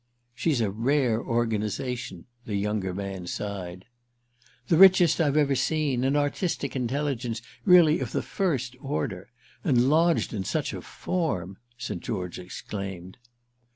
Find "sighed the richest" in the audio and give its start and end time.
3.27-5.21